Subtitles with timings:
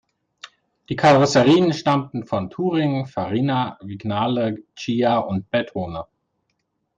[0.89, 6.07] Die Karosserien stammten von Touring, Farina, Vignale, Ghia und Bertone.